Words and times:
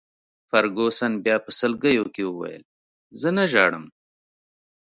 فرګوسن 0.49 1.11
بیا 1.23 1.35
په 1.45 1.51
سلګیو 1.59 2.05
کي 2.15 2.23
وویل: 2.25 2.63
زه 3.19 3.29
نه 3.37 3.43
ژاړم. 3.51 3.85